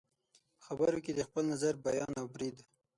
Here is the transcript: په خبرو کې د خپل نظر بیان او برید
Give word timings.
په 0.53 0.59
خبرو 0.67 0.97
کې 1.05 1.11
د 1.15 1.19
خپل 1.27 1.43
نظر 1.53 1.73
بیان 1.85 2.11
او 2.21 2.25
برید 2.33 2.57